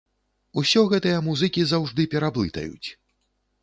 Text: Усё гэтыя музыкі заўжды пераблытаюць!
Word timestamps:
Усё 0.61 0.81
гэтыя 0.93 1.21
музыкі 1.29 1.61
заўжды 1.75 2.09
пераблытаюць! 2.17 2.87